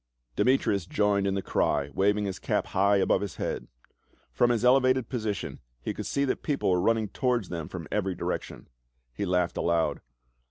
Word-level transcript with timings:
Demetrius 0.35 0.87
joined 0.87 1.27
in 1.27 1.35
the 1.35 1.43
cry, 1.43 1.91
waving 1.93 2.25
his 2.25 2.39
cap 2.39 2.65
high 2.73 2.95
above 2.97 3.21
his 3.21 3.35
head. 3.35 3.67
From 4.33 4.49
his 4.49 4.65
elevated 4.65 5.09
position 5.09 5.59
he 5.79 5.93
could 5.93 6.07
see 6.07 6.25
that 6.25 6.41
people 6.41 6.71
were 6.71 6.81
running 6.81 7.09
towards 7.09 7.49
them 7.49 7.67
from 7.67 7.87
every 7.91 8.15
direction. 8.15 8.67
He 9.13 9.27
laughed 9.27 9.57
aloud. 9.57 10.01